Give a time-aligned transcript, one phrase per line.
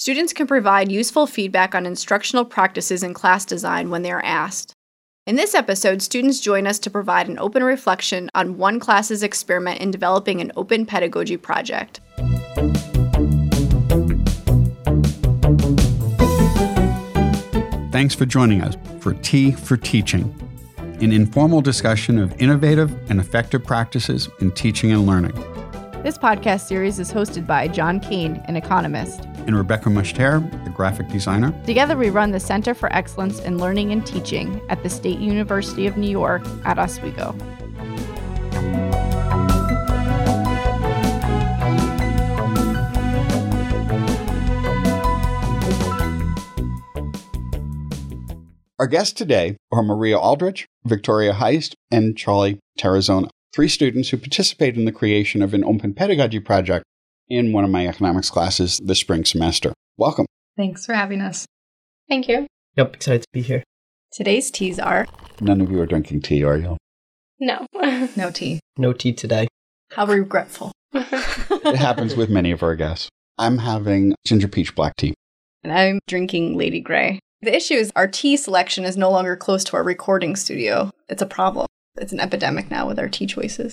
[0.00, 4.72] Students can provide useful feedback on instructional practices and class design when they are asked.
[5.26, 9.78] In this episode, students join us to provide an open reflection on one class's experiment
[9.78, 12.00] in developing an open pedagogy project.
[17.92, 20.34] Thanks for joining us for Tea for Teaching,
[20.78, 25.34] an informal discussion of innovative and effective practices in teaching and learning.
[26.02, 31.08] This podcast series is hosted by John Kane, an economist, and Rebecca Mushtare, the graphic
[31.08, 31.52] designer.
[31.66, 35.88] Together, we run the Center for Excellence in Learning and Teaching at the State University
[35.88, 37.34] of New York at Oswego.
[48.78, 54.76] Our guests today are Maria Aldrich, Victoria Heist, and Charlie Terrazona, three students who participated
[54.76, 56.84] in the creation of an open pedagogy project
[57.30, 59.72] in one of my economics classes this spring semester.
[59.96, 60.26] Welcome.
[60.56, 61.46] Thanks for having us.
[62.08, 62.46] Thank you.
[62.76, 63.62] Yep, excited to be here.
[64.12, 65.06] Today's teas are.
[65.40, 66.76] None of you are drinking tea, are you?
[67.38, 67.66] No.
[68.16, 68.60] no tea.
[68.76, 69.46] No tea today.
[69.92, 70.72] How regretful.
[70.92, 73.08] it happens with many of our guests.
[73.38, 75.14] I'm having ginger peach black tea.
[75.62, 77.20] And I'm drinking Lady Grey.
[77.42, 80.90] The issue is our tea selection is no longer close to our recording studio.
[81.08, 81.66] It's a problem.
[81.96, 83.72] It's an epidemic now with our tea choices.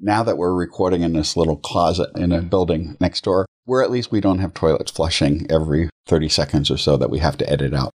[0.00, 3.90] Now that we're recording in this little closet in a building next door, where at
[3.90, 7.48] least we don't have toilets flushing every 30 seconds or so that we have to
[7.48, 7.90] edit out.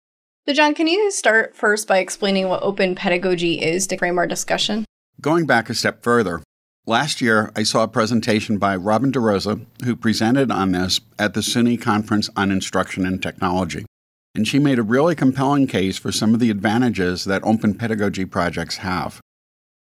[0.47, 4.27] So, John, can you start first by explaining what open pedagogy is to frame our
[4.27, 4.85] discussion?
[5.21, 6.43] Going back a step further,
[6.85, 11.41] last year I saw a presentation by Robin DeRosa, who presented on this at the
[11.41, 13.87] SUNY Conference on Instruction and Technology.
[14.35, 18.25] And she made a really compelling case for some of the advantages that open pedagogy
[18.25, 19.21] projects have.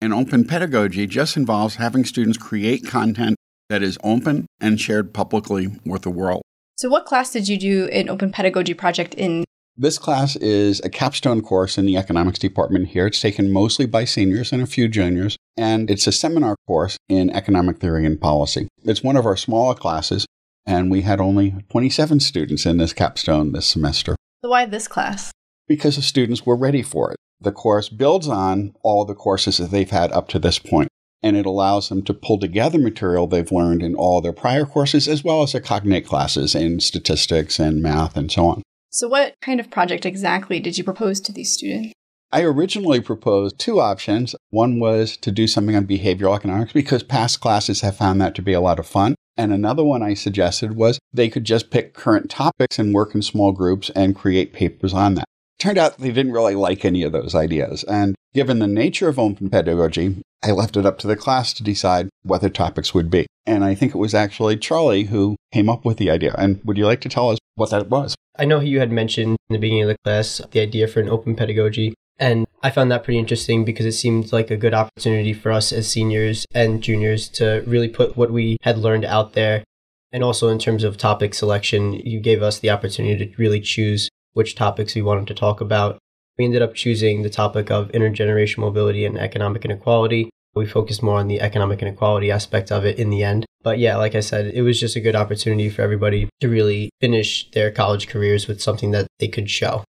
[0.04, 3.38] And open pedagogy just involves having students create content
[3.70, 6.42] that is open and shared publicly with the world.
[6.76, 9.46] So, what class did you do an open pedagogy project in?
[9.78, 13.08] This class is a capstone course in the economics department here.
[13.08, 17.30] It's taken mostly by seniors and a few juniors, and it's a seminar course in
[17.30, 18.68] economic theory and policy.
[18.84, 20.26] It's one of our smaller classes,
[20.66, 24.18] and we had only 27 students in this capstone this semester.
[24.44, 25.32] So, why this class?
[25.68, 27.18] Because the students were ready for it.
[27.40, 30.90] The course builds on all the courses that they've had up to this point,
[31.22, 35.08] and it allows them to pull together material they've learned in all their prior courses,
[35.08, 38.62] as well as their cognate classes in statistics and math and so on.
[38.92, 41.94] So, what kind of project exactly did you propose to these students?
[42.32, 44.36] I originally proposed two options.
[44.50, 48.42] One was to do something on behavioral economics because past classes have found that to
[48.42, 49.16] be a lot of fun.
[49.36, 53.22] And another one I suggested was they could just pick current topics and work in
[53.22, 55.26] small groups and create papers on that.
[55.64, 57.86] Turned out they didn't really like any of those ideas.
[57.86, 61.64] And given the nature of open pedagogy, I left it up to the class to
[61.64, 63.28] decide what the topics would be.
[63.46, 66.36] And I think it was actually Charlie who came up with the idea.
[66.38, 68.14] And would you like to tell us what that was?
[68.38, 71.08] I know you had mentioned in the beginning of the class the idea for an
[71.08, 71.94] open pedagogy.
[72.20, 75.72] And I found that pretty interesting because it seemed like a good opportunity for us
[75.72, 79.64] as seniors and juniors to really put what we had learned out there.
[80.12, 84.10] And also, in terms of topic selection, you gave us the opportunity to really choose
[84.34, 85.98] which topics we wanted to talk about.
[86.38, 90.30] We ended up choosing the topic of intergenerational mobility and economic inequality.
[90.56, 93.46] We focused more on the economic inequality aspect of it in the end.
[93.62, 96.90] But yeah, like I said, it was just a good opportunity for everybody to really
[97.00, 99.84] finish their college careers with something that they could show.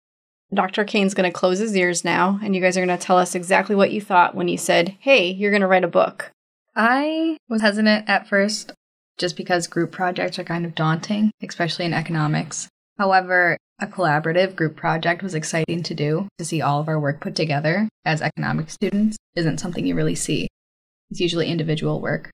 [0.52, 0.84] Dr.
[0.84, 3.34] Kane's going to close his ears now, and you guys are going to tell us
[3.34, 6.30] exactly what you thought when he said, Hey, you're going to write a book.
[6.76, 8.72] I was hesitant at first
[9.18, 12.68] just because group projects are kind of daunting, especially in economics.
[12.98, 16.28] However, a collaborative group project was exciting to do.
[16.38, 20.14] To see all of our work put together as economics students isn't something you really
[20.14, 20.48] see.
[21.10, 22.30] It's usually individual work.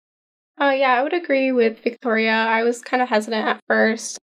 [0.60, 2.32] Oh, uh, yeah, I would agree with Victoria.
[2.32, 4.18] I was kind of hesitant at first,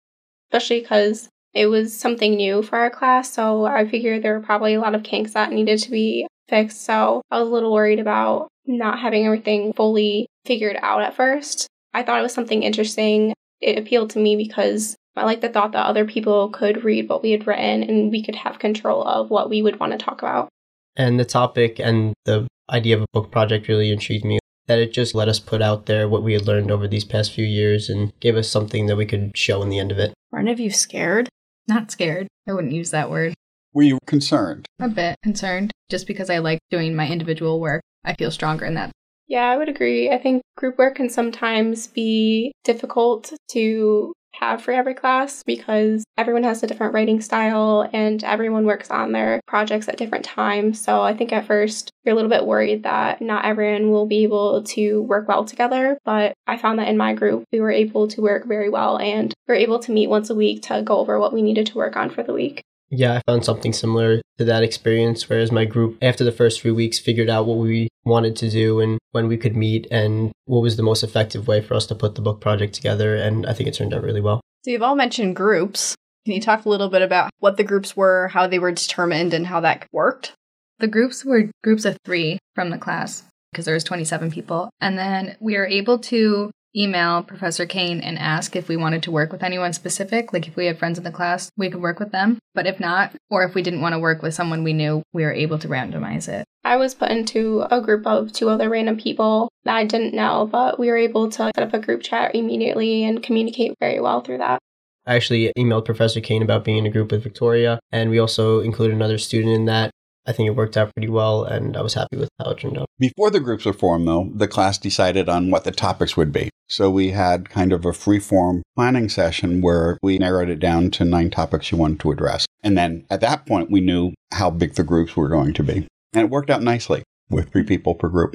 [0.50, 4.74] especially because it was something new for our class, so I figured there were probably
[4.74, 6.82] a lot of kinks that needed to be fixed.
[6.82, 11.68] So I was a little worried about not having everything fully figured out at first.
[11.92, 13.34] I thought it was something interesting.
[13.60, 17.22] It appealed to me because I like the thought that other people could read what
[17.22, 20.22] we had written and we could have control of what we would want to talk
[20.22, 20.48] about.
[20.96, 24.38] And the topic and the idea of a book project really intrigued me.
[24.66, 27.32] That it just let us put out there what we had learned over these past
[27.32, 30.14] few years and gave us something that we could show in the end of it.
[30.32, 31.28] Were any of you scared?
[31.68, 32.28] Not scared.
[32.48, 33.34] I wouldn't use that word.
[33.74, 34.66] Were you concerned?
[34.80, 35.70] A bit concerned.
[35.90, 38.90] Just because I like doing my individual work, I feel stronger in that.
[39.26, 40.10] Yeah, I would agree.
[40.10, 46.42] I think group work can sometimes be difficult to have for every class because everyone
[46.42, 50.80] has a different writing style and everyone works on their projects at different times.
[50.80, 54.22] So I think at first you're a little bit worried that not everyone will be
[54.22, 55.98] able to work well together.
[56.04, 59.32] But I found that in my group, we were able to work very well and
[59.48, 61.78] we are able to meet once a week to go over what we needed to
[61.78, 62.62] work on for the week.
[62.96, 66.70] Yeah, I found something similar to that experience, whereas my group, after the first three
[66.70, 70.60] weeks, figured out what we wanted to do and when we could meet and what
[70.60, 73.16] was the most effective way for us to put the book project together.
[73.16, 74.40] And I think it turned out really well.
[74.64, 75.94] So you've all mentioned groups.
[76.24, 79.34] Can you talk a little bit about what the groups were, how they were determined,
[79.34, 80.32] and how that worked?
[80.78, 84.70] The groups were groups of three from the class because there was 27 people.
[84.80, 89.10] And then we were able to email Professor Kane and ask if we wanted to
[89.10, 90.32] work with anyone specific.
[90.32, 92.38] Like if we had friends in the class, we could work with them.
[92.54, 95.22] But if not, or if we didn't want to work with someone we knew, we
[95.22, 96.44] were able to randomize it.
[96.64, 100.48] I was put into a group of two other random people that I didn't know,
[100.50, 104.22] but we were able to set up a group chat immediately and communicate very well
[104.22, 104.60] through that.
[105.06, 108.60] I actually emailed Professor Kane about being in a group with Victoria, and we also
[108.60, 109.90] included another student in that.
[110.26, 112.78] I think it worked out pretty well, and I was happy with how it turned
[112.78, 112.86] out.
[112.98, 116.50] Before the groups were formed, though, the class decided on what the topics would be.
[116.68, 120.90] So we had kind of a free form planning session where we narrowed it down
[120.92, 122.46] to nine topics you wanted to address.
[122.62, 125.86] And then at that point, we knew how big the groups were going to be.
[126.14, 128.34] And it worked out nicely with three people per group.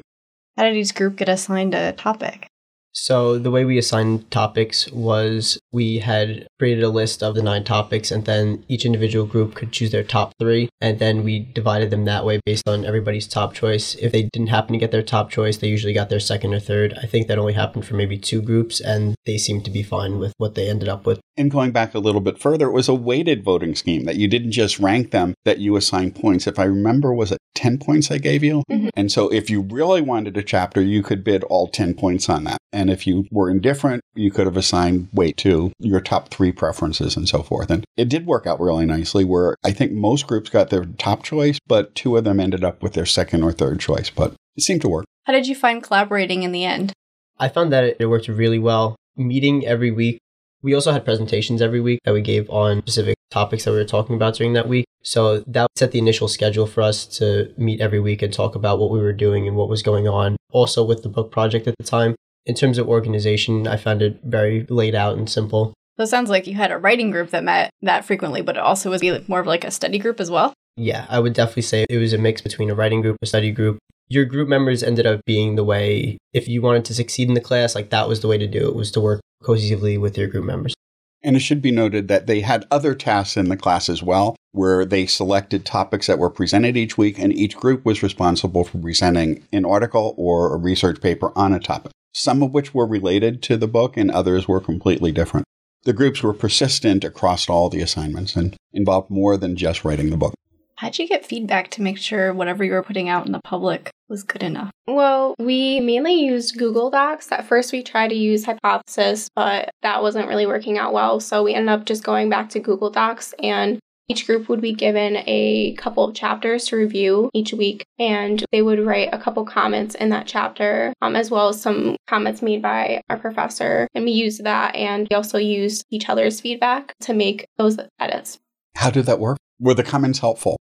[0.57, 2.48] How did each group get assigned a topic?
[2.93, 7.63] So the way we assigned topics was we had created a list of the nine
[7.63, 11.91] topics and then each individual group could choose their top three and then we divided
[11.91, 13.95] them that way based on everybody's top choice.
[13.95, 16.59] If they didn't happen to get their top choice, they usually got their second or
[16.59, 16.93] third.
[17.01, 20.17] I think that only happened for maybe two groups and they seemed to be fine
[20.17, 21.19] with what they ended up with.
[21.37, 24.27] And going back a little bit further, it was a weighted voting scheme that you
[24.27, 26.47] didn't just rank them, that you assigned points.
[26.47, 28.63] If I remember, was it 10 points I gave you?
[28.71, 28.89] Mhm.
[28.95, 32.45] And so if you really wanted a chapter, you could bid all 10 points on
[32.45, 32.57] that.
[32.71, 37.17] And if you were indifferent, you could have assigned weight to your top three preferences
[37.17, 37.71] and so forth.
[37.71, 41.23] And it did work out really nicely where I think most groups got their top
[41.23, 44.11] choice, but two of them ended up with their second or third choice.
[44.11, 45.05] But it seemed to work.
[45.23, 46.93] How did you find collaborating in the end?
[47.39, 48.95] I found that it, it worked really well.
[49.15, 50.19] Meeting every week.
[50.61, 53.85] We also had presentations every week that we gave on specific topics that we were
[53.85, 54.85] talking about during that week.
[55.01, 58.79] So that set the initial schedule for us to meet every week and talk about
[58.79, 60.35] what we were doing and what was going on.
[60.51, 62.15] Also with the book project at the time.
[62.49, 65.71] In terms of organization, I found it very laid out and simple.
[65.97, 68.61] So it sounds like you had a writing group that met that frequently, but it
[68.63, 70.53] also was be more of like a study group as well.
[70.75, 73.51] Yeah, I would definitely say it was a mix between a writing group, a study
[73.51, 73.77] group.
[74.07, 77.39] Your group members ended up being the way, if you wanted to succeed in the
[77.39, 80.27] class, like that was the way to do it, was to work cohesively with your
[80.27, 80.73] group members.
[81.21, 84.35] And it should be noted that they had other tasks in the class as well,
[84.53, 88.79] where they selected topics that were presented each week, and each group was responsible for
[88.79, 93.41] presenting an article or a research paper on a topic, some of which were related
[93.43, 95.45] to the book and others were completely different.
[95.83, 100.17] The groups were persistent across all the assignments and involved more than just writing the
[100.17, 100.33] book.
[100.75, 103.89] How'd you get feedback to make sure whatever you were putting out in the public
[104.09, 104.71] was good enough?
[104.87, 107.31] Well, we mainly used Google Docs.
[107.31, 111.19] At first, we tried to use Hypothesis, but that wasn't really working out well.
[111.19, 114.73] So we ended up just going back to Google Docs, and each group would be
[114.73, 119.45] given a couple of chapters to review each week, and they would write a couple
[119.45, 123.87] comments in that chapter, um, as well as some comments made by our professor.
[123.93, 128.39] And we used that, and we also used each other's feedback to make those edits.
[128.75, 129.37] How did that work?
[129.59, 130.57] Were the comments helpful?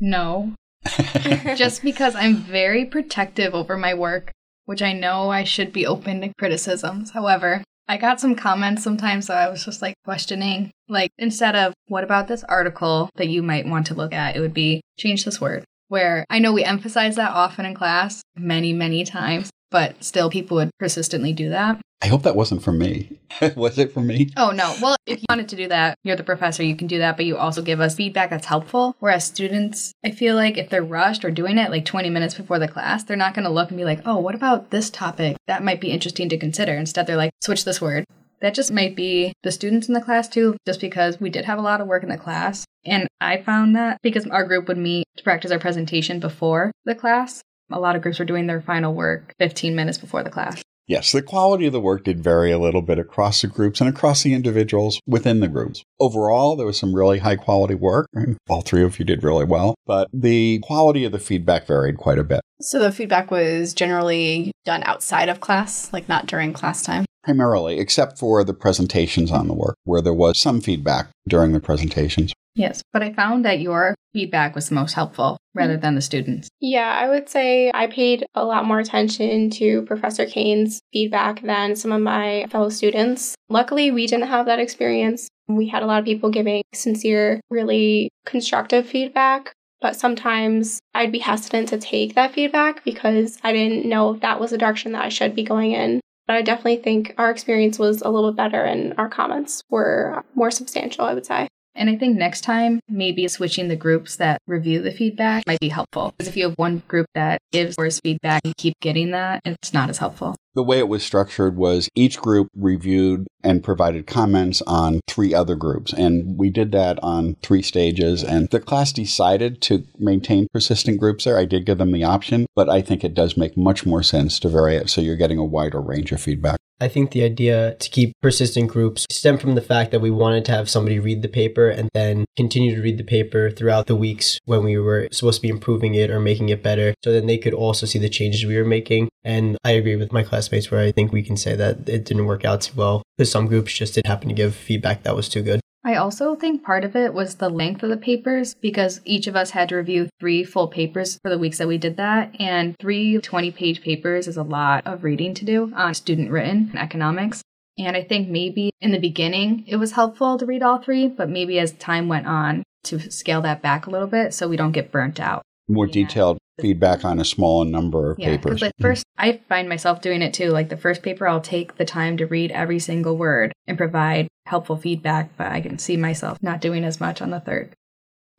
[0.00, 0.54] No,
[1.56, 4.32] just because I'm very protective over my work,
[4.64, 7.10] which I know I should be open to criticisms.
[7.10, 10.70] However, I got some comments sometimes that I was just like questioning.
[10.88, 14.36] Like, instead of, what about this article that you might want to look at?
[14.36, 15.64] It would be, change this word.
[15.88, 20.56] Where I know we emphasize that often in class, many, many times, but still people
[20.56, 21.80] would persistently do that.
[22.00, 23.18] I hope that wasn't for me.
[23.56, 24.30] Was it for me?
[24.36, 24.72] Oh, no.
[24.80, 27.26] Well, if you wanted to do that, you're the professor, you can do that, but
[27.26, 28.94] you also give us feedback that's helpful.
[29.00, 32.60] Whereas students, I feel like if they're rushed or doing it like 20 minutes before
[32.60, 35.36] the class, they're not going to look and be like, oh, what about this topic?
[35.48, 36.74] That might be interesting to consider.
[36.74, 38.04] Instead, they're like, switch this word.
[38.40, 41.58] That just might be the students in the class too, just because we did have
[41.58, 42.64] a lot of work in the class.
[42.84, 46.94] And I found that because our group would meet to practice our presentation before the
[46.94, 50.62] class, a lot of groups were doing their final work 15 minutes before the class.
[50.88, 53.90] Yes, the quality of the work did vary a little bit across the groups and
[53.90, 55.84] across the individuals within the groups.
[56.00, 58.08] Overall, there was some really high quality work.
[58.48, 62.18] All three of you did really well, but the quality of the feedback varied quite
[62.18, 62.40] a bit.
[62.62, 67.04] So the feedback was generally done outside of class, like not during class time.
[67.28, 71.60] Primarily, except for the presentations on the work, where there was some feedback during the
[71.60, 72.32] presentations.
[72.54, 75.82] Yes, but I found that your feedback was most helpful rather mm-hmm.
[75.82, 76.48] than the students.
[76.58, 81.76] Yeah, I would say I paid a lot more attention to Professor Kane's feedback than
[81.76, 83.34] some of my fellow students.
[83.50, 85.28] Luckily, we didn't have that experience.
[85.48, 89.52] We had a lot of people giving sincere, really constructive feedback.
[89.82, 94.40] But sometimes I'd be hesitant to take that feedback because I didn't know if that
[94.40, 96.00] was the direction that I should be going in.
[96.28, 100.22] But I definitely think our experience was a little bit better and our comments were
[100.34, 101.48] more substantial, I would say.
[101.78, 105.68] And I think next time, maybe switching the groups that review the feedback might be
[105.68, 106.12] helpful.
[106.18, 109.72] Because if you have one group that gives worse feedback and keep getting that, it's
[109.72, 110.34] not as helpful.
[110.56, 115.54] The way it was structured was each group reviewed and provided comments on three other
[115.54, 115.92] groups.
[115.92, 118.24] And we did that on three stages.
[118.24, 121.38] And the class decided to maintain persistent groups there.
[121.38, 124.40] I did give them the option, but I think it does make much more sense
[124.40, 126.57] to vary it so you're getting a wider range of feedback.
[126.80, 130.44] I think the idea to keep persistent groups stemmed from the fact that we wanted
[130.46, 133.96] to have somebody read the paper and then continue to read the paper throughout the
[133.96, 137.26] weeks when we were supposed to be improving it or making it better so then
[137.26, 139.08] they could also see the changes we were making.
[139.24, 142.26] And I agree with my classmates where I think we can say that it didn't
[142.26, 145.28] work out too well because some groups just didn't happen to give feedback that was
[145.28, 145.60] too good.
[145.88, 149.34] I also think part of it was the length of the papers because each of
[149.34, 152.38] us had to review three full papers for the weeks that we did that.
[152.38, 156.76] And three 20 page papers is a lot of reading to do on student written
[156.76, 157.40] economics.
[157.78, 161.30] And I think maybe in the beginning it was helpful to read all three, but
[161.30, 164.72] maybe as time went on to scale that back a little bit so we don't
[164.72, 165.40] get burnt out.
[165.68, 166.04] More Yeah.
[166.04, 168.44] detailed feedback on a small number of Yeah, papers.
[168.44, 168.82] because like mm.
[168.82, 170.50] first, I find myself doing it too.
[170.50, 174.28] Like the first paper, I'll take the time to read every single word and provide
[174.46, 177.74] helpful feedback, but I can see myself not doing as much on the third.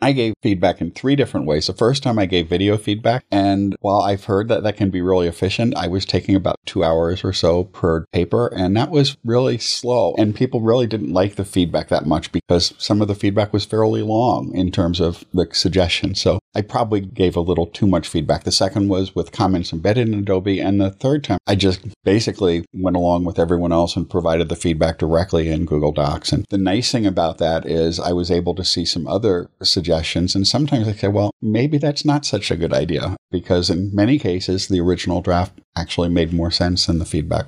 [0.02, 1.68] I gave feedback in three different ways.
[1.68, 5.02] The first time I gave video feedback, and while I've heard that that can be
[5.02, 9.18] really efficient, I was taking about two hours or so per paper, and that was
[9.26, 10.16] really slow.
[10.18, 13.66] And people really didn't like the feedback that much because some of the feedback was
[13.66, 16.22] fairly long in terms of the suggestions.
[16.22, 18.44] So I probably gave a little too much feedback.
[18.44, 22.66] The second was with comments embedded in Adobe, and the third time I just basically
[22.74, 26.32] went along with everyone else and provided the feedback directly in Google Docs.
[26.32, 30.34] And the nice thing about that is I was able to see some other suggestions.
[30.34, 34.18] And sometimes I say, well, maybe that's not such a good idea because in many
[34.18, 37.46] cases, the original draft actually made more sense than the feedback.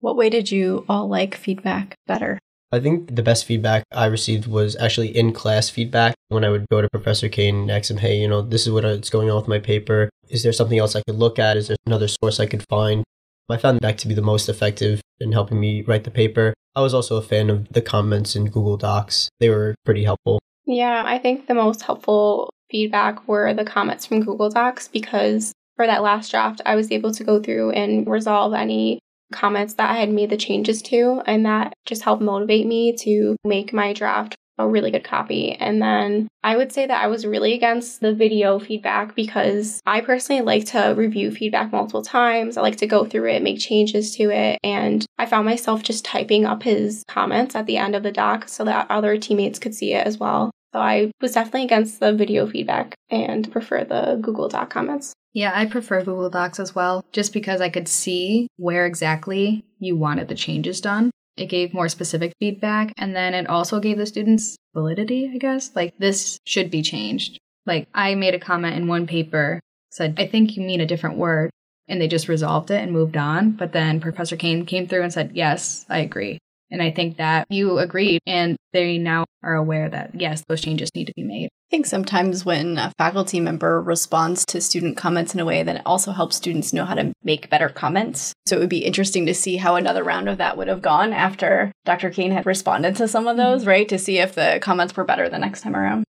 [0.00, 2.38] What way did you all like feedback better?
[2.74, 6.66] I think the best feedback I received was actually in class feedback when I would
[6.72, 9.30] go to Professor Kane and ask him, hey, you know, this is what's uh, going
[9.30, 10.10] on with my paper.
[10.28, 11.56] Is there something else I could look at?
[11.56, 13.04] Is there another source I could find?
[13.48, 16.52] I found that to be the most effective in helping me write the paper.
[16.74, 19.28] I was also a fan of the comments in Google Docs.
[19.38, 20.40] They were pretty helpful.
[20.66, 25.86] Yeah, I think the most helpful feedback were the comments from Google Docs because for
[25.86, 28.98] that last draft, I was able to go through and resolve any
[29.34, 33.36] comments that I had made the changes to, and that just helped motivate me to
[33.44, 35.52] make my draft a really good copy.
[35.52, 40.00] And then I would say that I was really against the video feedback because I
[40.00, 42.56] personally like to review feedback multiple times.
[42.56, 44.58] I like to go through it, make changes to it.
[44.62, 48.48] And I found myself just typing up his comments at the end of the doc
[48.48, 50.52] so that other teammates could see it as well.
[50.74, 55.12] So I was definitely against the video feedback and prefer the Google Doc comments.
[55.32, 59.96] Yeah, I prefer Google Docs as well, just because I could see where exactly you
[59.96, 61.12] wanted the changes done.
[61.36, 65.70] It gave more specific feedback, and then it also gave the students validity, I guess.
[65.76, 67.38] Like, this should be changed.
[67.66, 69.60] Like, I made a comment in one paper,
[69.92, 71.50] said, I think you mean a different word,
[71.86, 73.52] and they just resolved it and moved on.
[73.52, 76.38] But then Professor Kane came through and said, Yes, I agree.
[76.74, 80.90] And I think that you agreed, and they now are aware that, yes, those changes
[80.92, 81.46] need to be made.
[81.46, 85.76] I think sometimes when a faculty member responds to student comments in a way, then
[85.76, 88.32] it also helps students know how to make better comments.
[88.46, 91.12] So it would be interesting to see how another round of that would have gone
[91.12, 92.10] after Dr.
[92.10, 93.70] Kane had responded to some of those, mm-hmm.
[93.70, 93.88] right?
[93.88, 96.02] To see if the comments were better the next time around.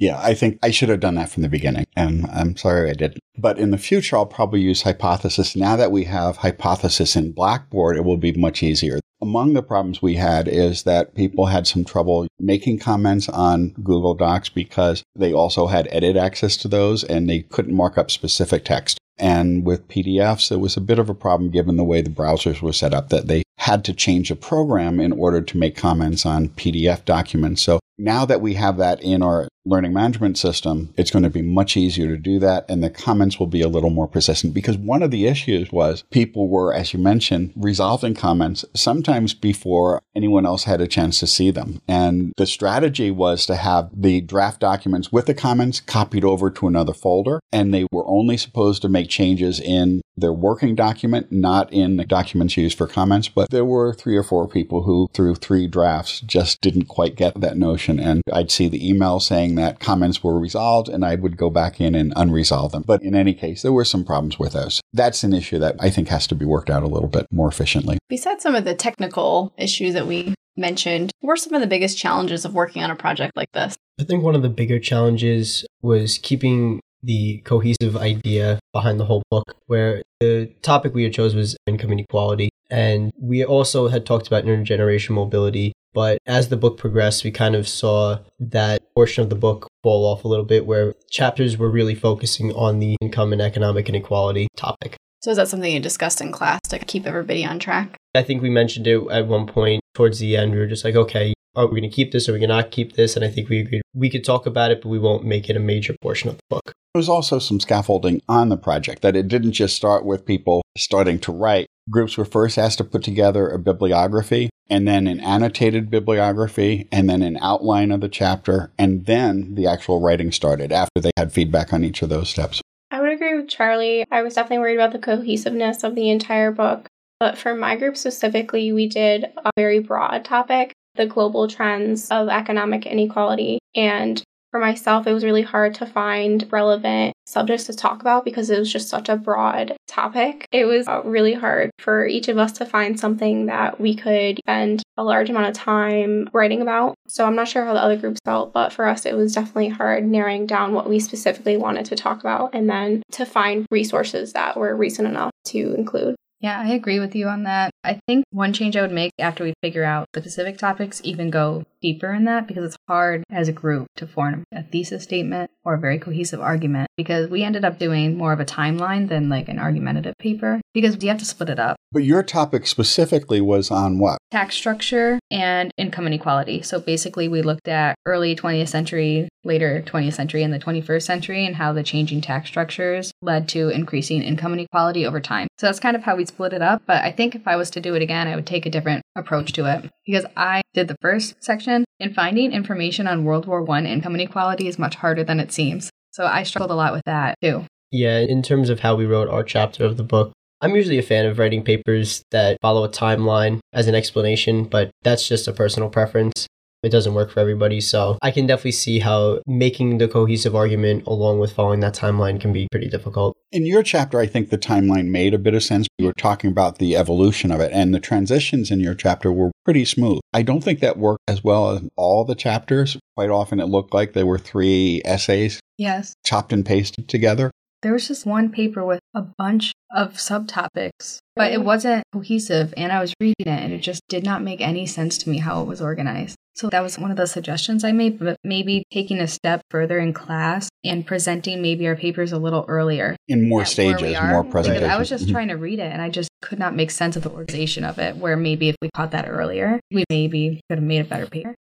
[0.00, 2.94] Yeah, I think I should have done that from the beginning, and I'm sorry I
[2.94, 3.20] didn't.
[3.36, 5.54] But in the future, I'll probably use hypothesis.
[5.54, 8.98] Now that we have hypothesis in Blackboard, it will be much easier.
[9.20, 14.14] Among the problems we had is that people had some trouble making comments on Google
[14.14, 18.64] Docs because they also had edit access to those and they couldn't mark up specific
[18.64, 18.98] text.
[19.18, 22.62] And with PDFs, it was a bit of a problem given the way the browsers
[22.62, 26.24] were set up that they had to change a program in order to make comments
[26.24, 27.60] on PDF documents.
[27.60, 31.42] So now that we have that in our learning management system, it's going to be
[31.42, 32.64] much easier to do that.
[32.68, 36.02] And the comments will be a little more persistent because one of the issues was
[36.10, 41.26] people were, as you mentioned, resolving comments sometimes before anyone else had a chance to
[41.26, 41.80] see them.
[41.86, 46.66] And the strategy was to have the draft documents with the comments copied over to
[46.66, 47.40] another folder.
[47.52, 52.04] And they were only supposed to make changes in their working document, not in the
[52.04, 56.20] documents used for comments, but there were three or four people who, through three drafts,
[56.20, 57.98] just didn't quite get that notion.
[57.98, 61.80] And I'd see the email saying that comments were resolved, and I would go back
[61.80, 62.84] in and unresolve them.
[62.86, 64.80] But in any case, there were some problems with those.
[64.92, 67.48] That's an issue that I think has to be worked out a little bit more
[67.48, 67.98] efficiently.
[68.08, 71.98] Besides some of the technical issues that we mentioned, what were some of the biggest
[71.98, 73.76] challenges of working on a project like this?
[74.00, 79.22] I think one of the bigger challenges was keeping the cohesive idea behind the whole
[79.30, 82.50] book, where the topic we had chose was income inequality.
[82.70, 85.72] And we also had talked about intergenerational mobility.
[85.92, 90.06] But as the book progressed, we kind of saw that portion of the book fall
[90.06, 94.46] off a little bit, where chapters were really focusing on the income and economic inequality
[94.56, 94.96] topic.
[95.22, 97.96] So, is that something you discussed in class to keep everybody on track?
[98.14, 100.52] I think we mentioned it at one point towards the end.
[100.52, 102.28] We were just like, okay, are we going to keep this?
[102.28, 103.16] Are we going to not keep this?
[103.16, 105.56] And I think we agreed we could talk about it, but we won't make it
[105.56, 106.72] a major portion of the book.
[106.94, 110.62] There was also some scaffolding on the project that it didn't just start with people
[110.76, 111.66] starting to write.
[111.88, 117.08] Groups were first asked to put together a bibliography and then an annotated bibliography and
[117.08, 118.72] then an outline of the chapter.
[118.78, 122.60] And then the actual writing started after they had feedback on each of those steps.
[122.92, 124.04] I would agree with Charlie.
[124.10, 126.86] I was definitely worried about the cohesiveness of the entire book.
[127.20, 132.28] But for my group specifically, we did a very broad topic the global trends of
[132.28, 133.58] economic inequality.
[133.74, 138.50] And for myself, it was really hard to find relevant subjects to talk about because
[138.50, 140.46] it was just such a broad topic.
[140.50, 144.38] It was uh, really hard for each of us to find something that we could
[144.38, 146.96] spend a large amount of time writing about.
[147.06, 149.68] So I'm not sure how the other groups felt, but for us, it was definitely
[149.68, 154.32] hard narrowing down what we specifically wanted to talk about and then to find resources
[154.32, 156.16] that were recent enough to include.
[156.40, 157.70] Yeah, I agree with you on that.
[157.84, 161.28] I think one change I would make after we figure out the specific topics, even
[161.28, 165.50] go deeper in that, because it's hard as a group to form a thesis statement
[165.64, 169.28] or a very cohesive argument, because we ended up doing more of a timeline than
[169.28, 171.76] like an argumentative paper, because you have to split it up.
[171.92, 174.18] But your topic specifically was on what?
[174.30, 176.62] Tax structure and income inequality.
[176.62, 181.44] So basically, we looked at early 20th century, later 20th century, and the 21st century,
[181.44, 185.48] and how the changing tax structures led to increasing income inequality over time.
[185.58, 186.82] So that's kind of how we split it up.
[186.86, 189.02] But I think if I was to do it again, I would take a different
[189.16, 193.68] approach to it because I did the first section and finding information on World War
[193.68, 195.90] I income inequality is much harder than it seems.
[196.12, 197.64] So I struggled a lot with that too.
[197.90, 200.32] Yeah, in terms of how we wrote our chapter of the book,
[200.62, 204.90] I'm usually a fan of writing papers that follow a timeline as an explanation, but
[205.02, 206.46] that's just a personal preference
[206.82, 207.80] it doesn't work for everybody.
[207.80, 212.40] So I can definitely see how making the cohesive argument along with following that timeline
[212.40, 213.36] can be pretty difficult.
[213.52, 215.86] In your chapter, I think the timeline made a bit of sense.
[215.98, 219.50] You were talking about the evolution of it, and the transitions in your chapter were
[219.64, 220.20] pretty smooth.
[220.32, 222.96] I don't think that worked as well as all the chapters.
[223.16, 225.60] Quite often, it looked like they were three essays.
[225.76, 226.14] Yes.
[226.24, 227.50] Chopped and pasted together.
[227.82, 232.74] There was just one paper with a bunch of subtopics, but it wasn't cohesive.
[232.76, 235.38] And I was reading it, and it just did not make any sense to me
[235.38, 236.36] how it was organized.
[236.54, 239.98] So that was one of the suggestions I made, but maybe taking a step further
[239.98, 243.16] in class and presenting maybe our papers a little earlier.
[243.28, 244.82] In more stages, more presentations.
[244.82, 245.32] Because I was just mm-hmm.
[245.32, 247.98] trying to read it and I just could not make sense of the organization of
[247.98, 251.26] it, where maybe if we caught that earlier, we maybe could have made a better
[251.26, 251.54] paper.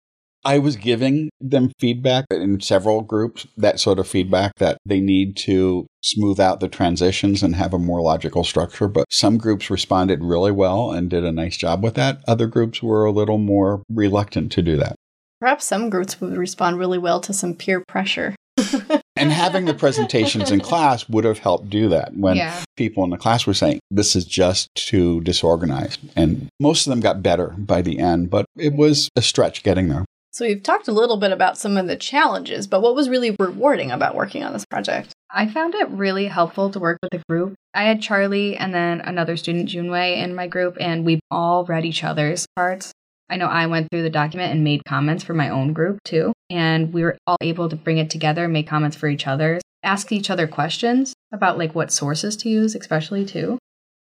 [0.45, 5.35] I was giving them feedback in several groups, that sort of feedback that they need
[5.37, 8.87] to smooth out the transitions and have a more logical structure.
[8.87, 12.23] But some groups responded really well and did a nice job with that.
[12.27, 14.95] Other groups were a little more reluctant to do that.
[15.41, 18.35] Perhaps some groups would respond really well to some peer pressure.
[19.15, 22.61] and having the presentations in class would have helped do that when yeah.
[22.75, 25.99] people in the class were saying, this is just too disorganized.
[26.15, 29.87] And most of them got better by the end, but it was a stretch getting
[29.87, 30.05] there.
[30.31, 33.35] So we've talked a little bit about some of the challenges, but what was really
[33.39, 35.11] rewarding about working on this project?
[35.31, 37.55] I found it really helpful to work with a group.
[37.73, 41.83] I had Charlie and then another student, Junwei, in my group, and we all read
[41.83, 42.91] each other's parts.
[43.27, 46.33] I know I went through the document and made comments for my own group too,
[46.49, 50.11] and we were all able to bring it together, make comments for each other, ask
[50.11, 53.57] each other questions about like what sources to use, especially too.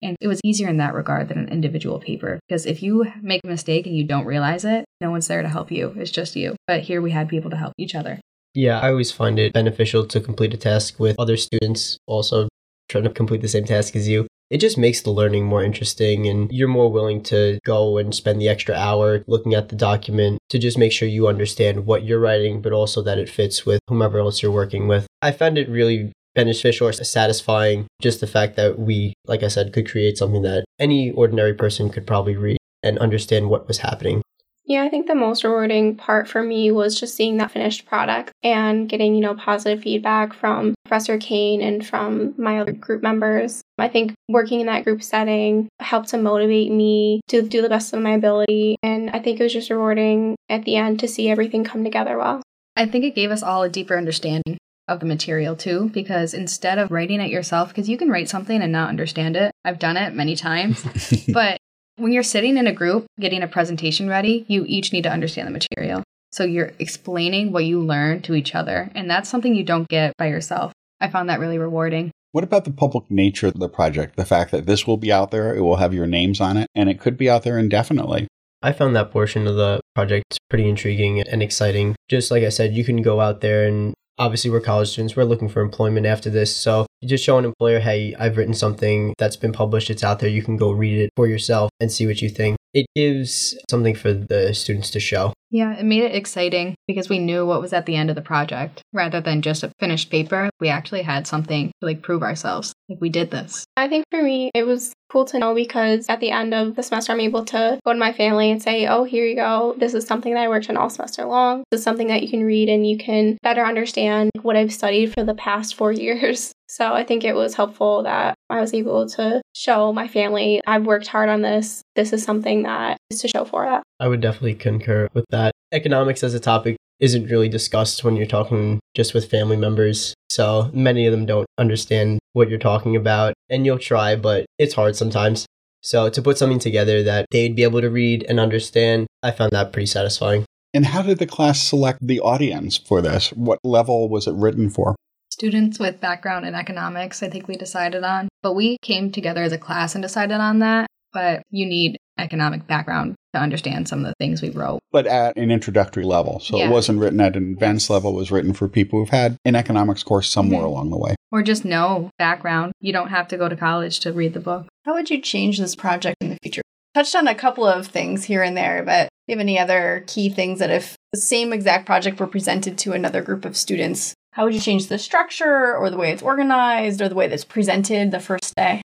[0.02, 3.42] And it was easier in that regard than an individual paper because if you make
[3.44, 5.94] a mistake and you don't realize it, no one's there to help you.
[5.98, 6.56] It's just you.
[6.68, 8.20] But here we had people to help each other.
[8.54, 12.50] Yeah, I always find it beneficial to complete a task with other students also
[12.90, 14.28] trying to complete the same task as you.
[14.50, 18.42] It just makes the learning more interesting and you're more willing to go and spend
[18.42, 22.20] the extra hour looking at the document to just make sure you understand what you're
[22.20, 25.08] writing, but also that it fits with whomever else you're working with.
[25.22, 27.88] I found it really beneficial or satisfying.
[28.02, 31.89] Just the fact that we, like I said, could create something that any ordinary person
[31.89, 34.22] could probably read and understand what was happening.
[34.65, 38.32] Yeah, I think the most rewarding part for me was just seeing that finished product
[38.44, 43.62] and getting, you know, positive feedback from Professor Kane and from my other group members.
[43.78, 47.91] I think working in that group setting helped to motivate me to do the best
[47.91, 48.78] of my ability.
[48.82, 52.17] And I think it was just rewarding at the end to see everything come together
[52.17, 52.41] well.
[52.78, 54.51] I think it gave us all a deeper understanding
[54.91, 58.62] of the material too, because instead of writing it yourself, because you can write something
[58.62, 60.86] and not understand it, I've done it many times,
[61.34, 61.58] but
[61.97, 65.47] when you're sitting in a group getting a presentation ready, you each need to understand
[65.47, 66.04] the material.
[66.32, 70.15] So you're explaining what you learn to each other, and that's something you don't get
[70.17, 70.71] by yourself.
[70.99, 72.12] I found that really rewarding.
[72.32, 74.15] What about the public nature of the project?
[74.15, 76.67] The fact that this will be out there, it will have your names on it,
[76.73, 78.27] and it could be out there indefinitely.
[78.63, 81.95] I found that portion of the project pretty intriguing and exciting.
[82.08, 85.24] Just like I said, you can go out there and obviously we're college students, we're
[85.24, 86.56] looking for employment after this.
[86.56, 90.19] So you just show an employer, hey, I've written something that's been published, it's out
[90.19, 92.58] there, you can go read it for yourself and see what you think.
[92.74, 95.34] It gives something for the students to show.
[95.50, 98.21] Yeah, it made it exciting because we knew what was at the end of the
[98.21, 100.50] project rather than just a finished paper.
[100.62, 102.74] We actually had something to like prove ourselves.
[102.88, 103.65] Like we did this.
[103.76, 106.84] I think for me, it was cool to know because at the end of the
[106.84, 109.76] semester, I'm able to go to my family and say, oh, here you go.
[109.78, 111.63] This is something that I worked on all semester long.
[111.69, 115.13] This is something that you can read and you can better understand what I've studied
[115.13, 116.54] for the past four years.
[116.67, 120.86] So I think it was helpful that I was able to show my family I've
[120.86, 121.82] worked hard on this.
[121.95, 123.82] This is something that is to show for it.
[124.00, 125.52] I would definitely concur with that.
[125.74, 130.14] Economics as a topic isn't really discussed when you're talking just with family members.
[130.30, 134.76] So many of them don't understand what you're talking about, and you'll try, but it's
[134.76, 135.46] hard sometimes.
[135.82, 139.52] So to put something together that they'd be able to read and understand, I found
[139.52, 140.46] that pretty satisfying.
[140.74, 143.30] And how did the class select the audience for this?
[143.32, 144.96] What level was it written for?
[145.32, 148.30] Students with background in economics, I think we decided on.
[148.44, 150.88] But we came together as a class and decided on that.
[151.13, 154.80] But you need economic background to understand some of the things we wrote.
[154.91, 156.39] But at an introductory level.
[156.39, 156.67] So Yeah.
[156.67, 159.56] it wasn't written at an advanced level, it was written for people who've had an
[159.56, 160.65] economics course somewhere Mhm.
[160.65, 161.15] along the way.
[161.32, 162.74] Or just know background.
[162.82, 164.67] You don't have to go to college to read the book.
[164.86, 166.62] How would you change this project in the future?
[166.93, 170.04] Touched on a couple of things here and there, but do you have any other
[170.08, 174.13] key things that if the same exact project were presented to another group of students,
[174.34, 177.45] how would you change the structure or the way it's organized or the way that's
[177.45, 178.82] presented the first day?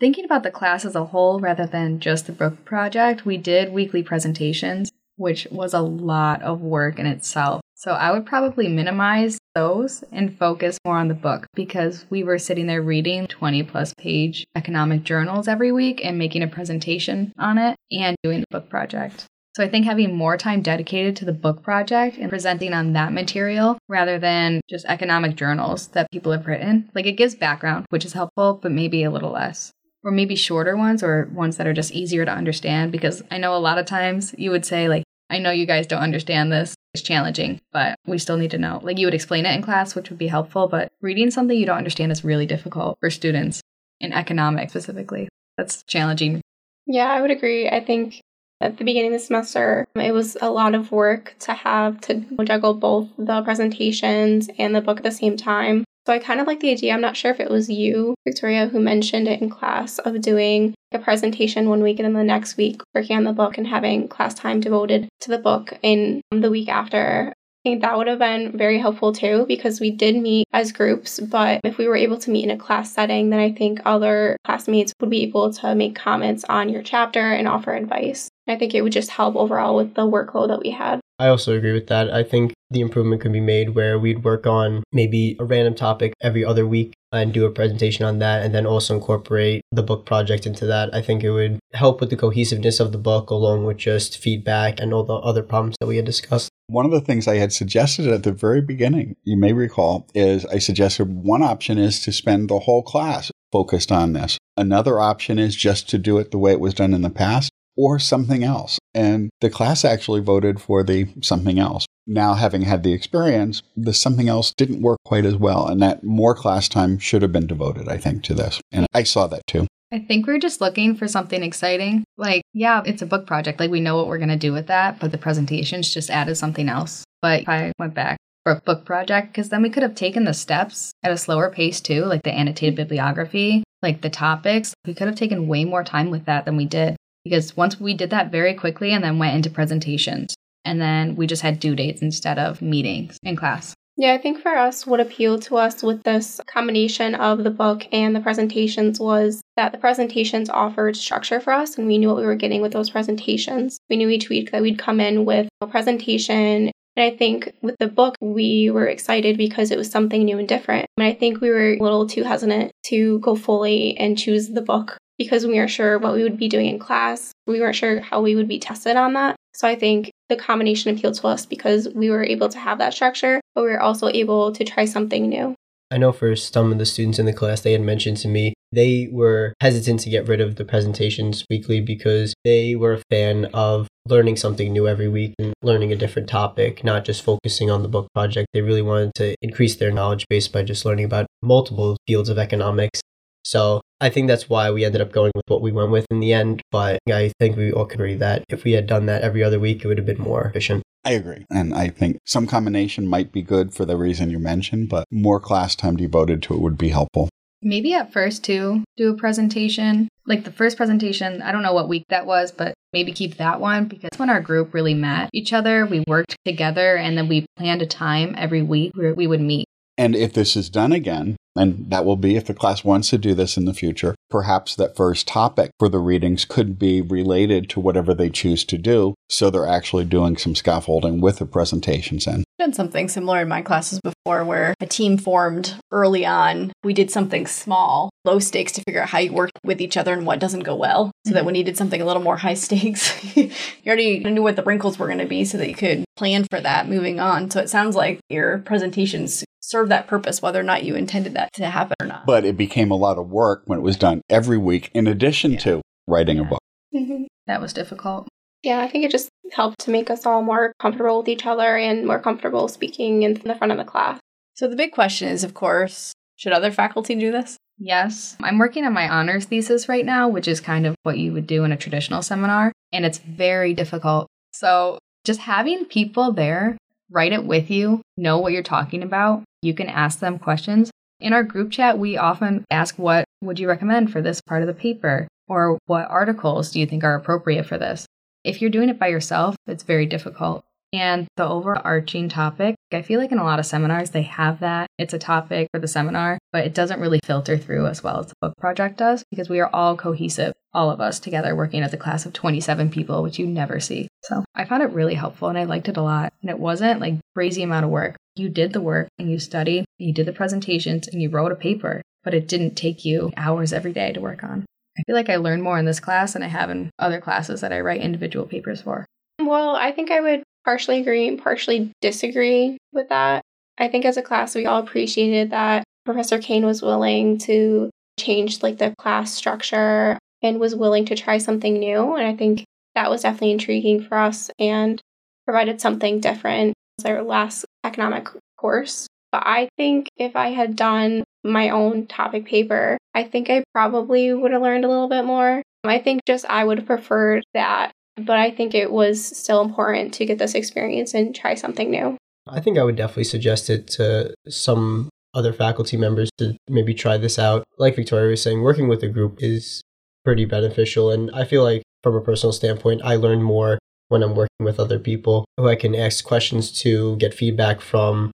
[0.00, 3.70] Thinking about the class as a whole rather than just the book project, we did
[3.70, 7.60] weekly presentations, which was a lot of work in itself.
[7.74, 12.38] So I would probably minimize those and focus more on the book because we were
[12.38, 17.58] sitting there reading 20 plus page economic journals every week and making a presentation on
[17.58, 19.26] it and doing the book project.
[19.54, 23.12] So I think having more time dedicated to the book project and presenting on that
[23.12, 28.06] material rather than just economic journals that people have written, like it gives background, which
[28.06, 31.72] is helpful, but maybe a little less or maybe shorter ones or ones that are
[31.72, 35.04] just easier to understand because I know a lot of times you would say like
[35.30, 36.74] I know you guys don't understand this.
[36.92, 38.80] It's challenging, but we still need to know.
[38.82, 41.66] Like you would explain it in class, which would be helpful, but reading something you
[41.66, 43.60] don't understand is really difficult for students
[44.00, 45.28] in economics specifically.
[45.56, 46.40] That's challenging.
[46.86, 47.68] Yeah, I would agree.
[47.68, 48.20] I think
[48.60, 52.24] at the beginning of the semester, it was a lot of work to have to
[52.44, 55.84] juggle both the presentations and the book at the same time.
[56.06, 56.94] So I kind of like the idea.
[56.94, 60.74] I'm not sure if it was you, Victoria, who mentioned it in class of doing
[60.92, 64.08] a presentation one week and then the next week working on the book and having
[64.08, 67.32] class time devoted to the book in the week after.
[67.60, 71.20] I think that would have been very helpful too because we did meet as groups,
[71.20, 74.38] but if we were able to meet in a class setting, then I think other
[74.46, 78.30] classmates would be able to make comments on your chapter and offer advice.
[78.48, 81.00] I think it would just help overall with the workload that we had.
[81.18, 82.10] I also agree with that.
[82.10, 86.14] I think the improvement could be made where we'd work on maybe a random topic
[86.22, 90.06] every other week and do a presentation on that and then also incorporate the book
[90.06, 90.94] project into that.
[90.94, 94.80] I think it would help with the cohesiveness of the book along with just feedback
[94.80, 96.48] and all the other problems that we had discussed.
[96.70, 100.46] One of the things I had suggested at the very beginning, you may recall, is
[100.46, 104.38] I suggested one option is to spend the whole class focused on this.
[104.56, 107.50] Another option is just to do it the way it was done in the past
[107.76, 108.78] or something else.
[108.94, 111.86] And the class actually voted for the something else.
[112.06, 115.66] Now, having had the experience, the something else didn't work quite as well.
[115.66, 118.60] And that more class time should have been devoted, I think, to this.
[118.70, 119.66] And I saw that too.
[119.92, 122.04] I think we're just looking for something exciting.
[122.16, 123.58] Like, yeah, it's a book project.
[123.58, 126.36] Like, we know what we're going to do with that, but the presentations just added
[126.36, 127.02] something else.
[127.22, 130.32] But I went back for a book project, because then we could have taken the
[130.32, 134.72] steps at a slower pace too, like the annotated bibliography, like the topics.
[134.86, 136.96] We could have taken way more time with that than we did.
[137.24, 141.26] Because once we did that very quickly and then went into presentations, and then we
[141.26, 143.74] just had due dates instead of meetings in class.
[144.00, 147.86] Yeah, I think for us, what appealed to us with this combination of the book
[147.92, 152.16] and the presentations was that the presentations offered structure for us, and we knew what
[152.16, 153.78] we were getting with those presentations.
[153.90, 156.70] We knew each week that we'd come in with a presentation.
[156.96, 160.48] And I think with the book, we were excited because it was something new and
[160.48, 160.86] different.
[160.96, 164.62] And I think we were a little too hesitant to go fully and choose the
[164.62, 167.32] book because we weren't sure what we would be doing in class.
[167.46, 169.36] We weren't sure how we would be tested on that.
[169.52, 172.94] So I think the combination appealed to us because we were able to have that
[172.94, 175.54] structure, but we were also able to try something new.
[175.90, 178.54] I know for some of the students in the class, they had mentioned to me
[178.72, 183.46] they were hesitant to get rid of the presentations weekly because they were a fan
[183.46, 187.82] of learning something new every week and learning a different topic, not just focusing on
[187.82, 188.48] the book project.
[188.52, 192.38] They really wanted to increase their knowledge base by just learning about multiple fields of
[192.38, 193.00] economics.
[193.44, 196.20] So I think that's why we ended up going with what we went with in
[196.20, 196.62] the end.
[196.70, 199.84] But I think we all agree that if we had done that every other week,
[199.84, 200.84] it would have been more efficient.
[201.04, 201.46] I agree.
[201.50, 205.40] And I think some combination might be good for the reason you mentioned, but more
[205.40, 207.28] class time devoted to it would be helpful.
[207.62, 210.08] Maybe at first, too, do a presentation.
[210.26, 213.60] Like the first presentation, I don't know what week that was, but maybe keep that
[213.60, 217.46] one because when our group really met each other, we worked together and then we
[217.56, 219.66] planned a time every week where we would meet.
[219.98, 223.18] And if this is done again, and that will be if the class wants to
[223.18, 227.68] do this in the future, perhaps that first topic for the readings could be related
[227.70, 229.14] to whatever they choose to do.
[229.28, 232.44] So they're actually doing some scaffolding with the presentations in.
[232.60, 236.72] Done something similar in my classes before where a team formed early on.
[236.84, 240.12] We did something small, low stakes to figure out how you work with each other
[240.12, 241.10] and what doesn't go well.
[241.26, 243.50] So that when you did something a little more high stakes, you
[243.86, 246.60] already knew what the wrinkles were going to be so that you could plan for
[246.60, 247.50] that moving on.
[247.50, 251.52] So it sounds like your presentations serve that purpose, whether or not you intended that
[251.54, 252.26] to happen or not.
[252.26, 255.56] But it became a lot of work when it was done every week, in addition
[255.58, 256.60] to writing a book.
[256.94, 257.24] Mm-hmm.
[257.46, 258.28] That was difficult.
[258.62, 261.76] Yeah, I think it just helped to make us all more comfortable with each other
[261.76, 264.20] and more comfortable speaking in the front of the class.
[264.54, 267.56] So the big question is, of course, should other faculty do this?
[267.78, 268.36] Yes.
[268.42, 271.46] I'm working on my honors thesis right now, which is kind of what you would
[271.46, 274.26] do in a traditional seminar, and it's very difficult.
[274.52, 276.76] So just having people there
[277.10, 280.90] write it with you, know what you're talking about, you can ask them questions.
[281.20, 284.66] In our group chat, we often ask, What would you recommend for this part of
[284.68, 285.28] the paper?
[285.48, 288.06] Or what articles do you think are appropriate for this?
[288.42, 290.64] If you're doing it by yourself, it's very difficult.
[290.92, 294.88] And the overarching topic, I feel like in a lot of seminars, they have that.
[294.98, 298.26] It's a topic for the seminar, but it doesn't really filter through as well as
[298.26, 301.92] the book project does because we are all cohesive, all of us together working as
[301.92, 304.08] a class of 27 people, which you never see.
[304.22, 306.32] So I found it really helpful and I liked it a lot.
[306.40, 308.16] And it wasn't like crazy amount of work.
[308.34, 311.56] You did the work and you studied, you did the presentations and you wrote a
[311.56, 314.64] paper, but it didn't take you hours every day to work on.
[315.00, 317.62] I feel like I learned more in this class than I have in other classes
[317.62, 319.06] that I write individual papers for.
[319.40, 323.42] Well, I think I would partially agree and partially disagree with that.
[323.78, 328.62] I think as a class, we all appreciated that Professor Kane was willing to change
[328.62, 332.14] like the class structure and was willing to try something new.
[332.14, 335.00] And I think that was definitely intriguing for us and
[335.46, 339.06] provided something different as our last economic course.
[339.32, 344.32] But I think if I had done my own topic paper, I think I probably
[344.32, 345.62] would have learned a little bit more.
[345.84, 347.92] I think just I would have preferred that
[348.26, 352.16] but I think it was still important to get this experience and try something new.
[352.48, 357.16] I think I would definitely suggest it to some other faculty members to maybe try
[357.16, 357.64] this out.
[357.78, 359.82] Like Victoria was saying, working with a group is
[360.24, 361.10] pretty beneficial.
[361.10, 364.80] And I feel like, from a personal standpoint, I learn more when I'm working with
[364.80, 368.30] other people who I can ask questions to, get feedback from.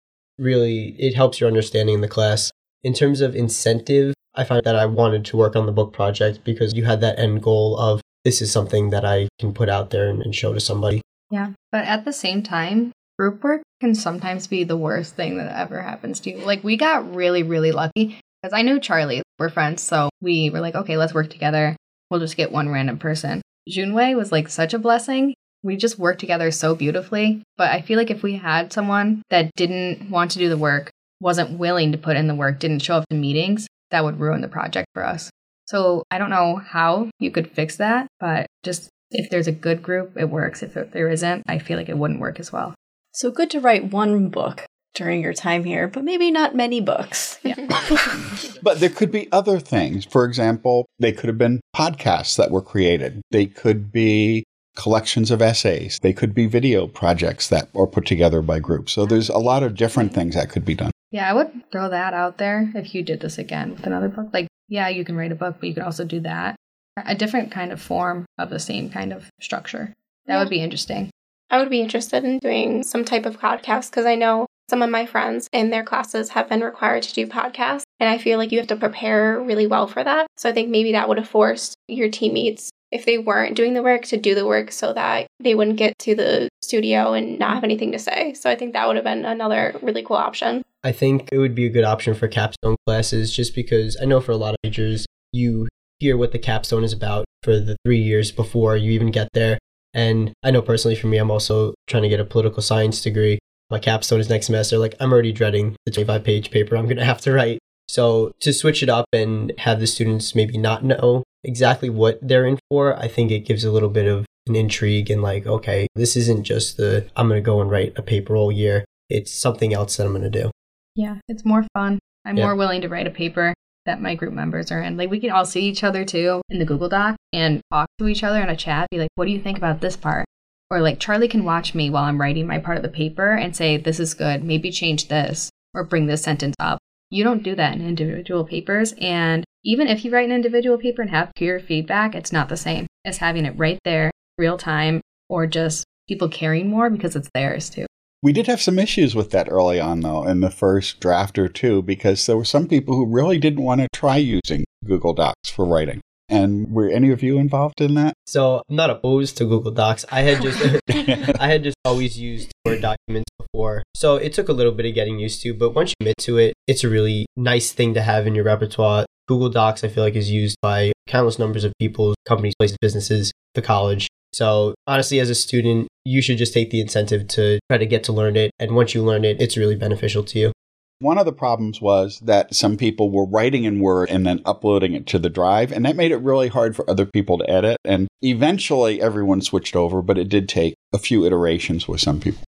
[0.40, 2.50] Really, it helps your understanding in the class.
[2.82, 6.44] In terms of incentive, I find that I wanted to work on the book project
[6.44, 9.90] because you had that end goal of this is something that I can put out
[9.90, 11.02] there and, and show to somebody.
[11.30, 11.50] Yeah.
[11.70, 15.82] But at the same time, group work can sometimes be the worst thing that ever
[15.82, 16.38] happens to you.
[16.38, 19.22] Like, we got really, really lucky because I knew Charlie.
[19.38, 19.82] We're friends.
[19.82, 21.76] So we were like, okay, let's work together.
[22.10, 23.42] We'll just get one random person.
[23.68, 25.34] Junwei was like such a blessing.
[25.62, 27.42] We just work together so beautifully.
[27.56, 30.90] But I feel like if we had someone that didn't want to do the work,
[31.20, 34.40] wasn't willing to put in the work, didn't show up to meetings, that would ruin
[34.40, 35.30] the project for us.
[35.66, 39.82] So I don't know how you could fix that, but just if there's a good
[39.82, 40.62] group, it works.
[40.62, 42.74] If there isn't, I feel like it wouldn't work as well.
[43.12, 47.38] So good to write one book during your time here, but maybe not many books.
[47.42, 47.54] Yeah.
[48.62, 50.04] but there could be other things.
[50.04, 53.20] For example, they could have been podcasts that were created.
[53.30, 54.44] They could be
[54.80, 55.98] collections of essays.
[56.00, 58.92] They could be video projects that are put together by groups.
[58.92, 60.90] So there's a lot of different things that could be done.
[61.10, 64.28] Yeah, I would throw that out there if you did this again with another book.
[64.32, 66.56] Like yeah, you can write a book, but you could also do that.
[67.04, 69.94] A different kind of form of the same kind of structure.
[70.26, 70.38] That yeah.
[70.40, 71.10] would be interesting.
[71.50, 74.90] I would be interested in doing some type of podcast because I know some of
[74.90, 77.82] my friends in their classes have been required to do podcasts.
[77.98, 80.28] And I feel like you have to prepare really well for that.
[80.36, 83.82] So I think maybe that would have forced your teammates, if they weren't doing the
[83.82, 87.54] work, to do the work so that they wouldn't get to the studio and not
[87.54, 88.34] have anything to say.
[88.34, 90.62] So I think that would have been another really cool option.
[90.82, 94.20] I think it would be a good option for capstone classes just because I know
[94.20, 98.00] for a lot of majors, you hear what the capstone is about for the three
[98.00, 99.58] years before you even get there.
[99.92, 103.38] And I know personally for me, I'm also trying to get a political science degree.
[103.70, 104.78] My capstone is next semester.
[104.78, 107.60] Like, I'm already dreading the 25 page paper I'm going to have to write.
[107.88, 112.46] So, to switch it up and have the students maybe not know exactly what they're
[112.46, 115.86] in for, I think it gives a little bit of an intrigue and, like, okay,
[115.94, 118.84] this isn't just the I'm going to go and write a paper all year.
[119.08, 120.50] It's something else that I'm going to do.
[120.96, 121.98] Yeah, it's more fun.
[122.24, 122.44] I'm Yeah.
[122.44, 123.54] more willing to write a paper
[123.86, 124.96] that my group members are in.
[124.96, 128.08] Like we can all see each other too in the Google Doc and talk to
[128.08, 130.26] each other in a chat, be like, what do you think about this part?
[130.70, 133.56] Or like Charlie can watch me while I'm writing my part of the paper and
[133.56, 136.78] say, this is good, maybe change this or bring this sentence up.
[137.08, 138.94] You don't do that in individual papers.
[139.00, 142.56] And even if you write an individual paper and have peer feedback, it's not the
[142.56, 147.28] same as having it right there, real time, or just people caring more because it's
[147.34, 147.86] theirs too.
[148.22, 151.48] We did have some issues with that early on, though, in the first draft or
[151.48, 155.48] two, because there were some people who really didn't want to try using Google Docs
[155.48, 156.00] for writing.
[156.28, 158.14] And were any of you involved in that?
[158.26, 160.04] So I'm not opposed to Google Docs.
[160.12, 160.62] I had just
[161.40, 163.82] I had just always used Word documents before.
[163.96, 166.38] So it took a little bit of getting used to, but once you commit to
[166.38, 169.06] it, it's a really nice thing to have in your repertoire.
[169.30, 173.30] Google Docs I feel like is used by countless numbers of people, companies, places, businesses,
[173.54, 174.08] the college.
[174.32, 178.02] So honestly as a student, you should just take the incentive to try to get
[178.04, 180.52] to learn it and once you learn it, it's really beneficial to you.
[180.98, 184.94] One of the problems was that some people were writing in Word and then uploading
[184.94, 187.78] it to the drive, and that made it really hard for other people to edit.
[187.86, 192.42] And eventually everyone switched over, but it did take a few iterations with some people.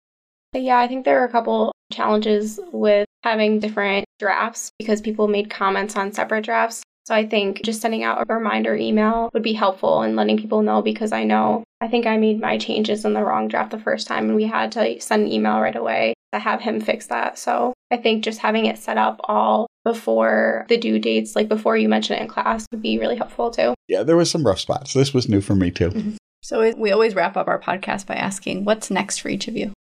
[0.54, 5.50] Yeah, I think there are a couple challenges with having different drafts because people made
[5.50, 6.84] comments on separate drafts.
[7.06, 10.62] So I think just sending out a reminder email would be helpful and letting people
[10.62, 13.80] know because I know I think I made my changes in the wrong draft the
[13.80, 17.08] first time and we had to send an email right away to have him fix
[17.08, 17.40] that.
[17.40, 21.76] So I think just having it set up all before the due dates, like before
[21.76, 23.74] you mention it in class, would be really helpful too.
[23.88, 24.94] Yeah, there was some rough spots.
[24.94, 25.90] This was new for me too.
[25.90, 26.16] Mm-hmm.
[26.44, 29.74] So we always wrap up our podcast by asking, what's next for each of you?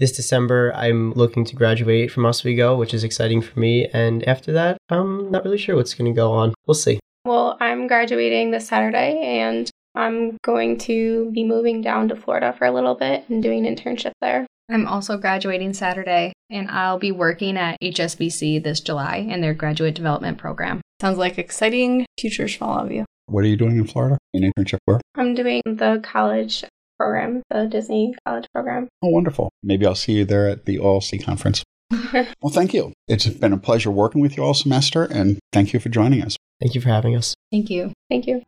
[0.00, 3.86] This December, I'm looking to graduate from Oswego, which is exciting for me.
[3.92, 6.54] And after that, I'm not really sure what's going to go on.
[6.66, 6.98] We'll see.
[7.26, 12.64] Well, I'm graduating this Saturday and I'm going to be moving down to Florida for
[12.64, 14.46] a little bit and doing an internship there.
[14.70, 19.96] I'm also graduating Saturday, and I'll be working at HSBC this July in their graduate
[19.96, 20.80] development program.
[21.02, 23.04] Sounds like exciting futures for all of you.
[23.26, 24.16] What are you doing in Florida?
[24.32, 25.00] An internship where?
[25.16, 26.64] I'm doing the college
[27.00, 28.86] program, the Disney college program.
[29.02, 29.50] Oh, wonderful.
[29.62, 31.62] Maybe I'll see you there at the OLC conference.
[32.42, 32.92] Well, thank you.
[33.08, 36.36] It's been a pleasure working with you all semester, and thank you for joining us.
[36.60, 37.34] Thank you for having us.
[37.52, 37.92] Thank you.
[38.08, 38.42] Thank you.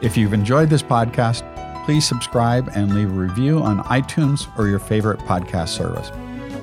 [0.00, 1.44] If you've enjoyed this podcast,
[1.84, 6.10] please subscribe and leave a review on iTunes or your favorite podcast service.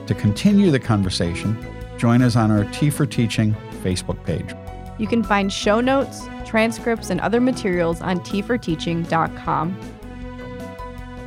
[0.07, 1.57] To continue the conversation,
[1.97, 4.55] join us on our Tea for Teaching Facebook page.
[5.03, 9.77] You can find show notes, transcripts, and other materials on teaforteaching.com.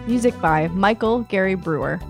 [0.06, 2.00] Music by Michael Gary Brewer.